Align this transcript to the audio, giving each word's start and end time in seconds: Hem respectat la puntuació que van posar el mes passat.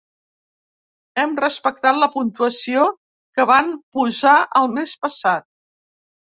Hem 1.23 1.35
respectat 1.41 1.99
la 2.03 2.07
puntuació 2.13 2.87
que 3.41 3.47
van 3.53 3.69
posar 3.99 4.33
el 4.63 4.73
mes 4.79 4.97
passat. 5.05 5.47